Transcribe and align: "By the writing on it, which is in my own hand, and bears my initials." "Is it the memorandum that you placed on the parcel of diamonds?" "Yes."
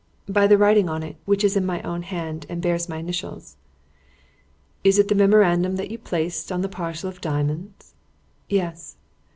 "By 0.27 0.47
the 0.47 0.57
writing 0.57 0.89
on 0.89 1.03
it, 1.03 1.17
which 1.25 1.43
is 1.43 1.55
in 1.55 1.63
my 1.63 1.79
own 1.83 2.01
hand, 2.01 2.47
and 2.49 2.59
bears 2.59 2.89
my 2.89 2.97
initials." 2.97 3.55
"Is 4.83 4.97
it 4.97 5.09
the 5.09 5.13
memorandum 5.13 5.75
that 5.75 5.91
you 5.91 5.99
placed 5.99 6.51
on 6.51 6.61
the 6.61 6.67
parcel 6.69 7.07
of 7.07 7.21
diamonds?" 7.21 7.93
"Yes." 8.49 8.95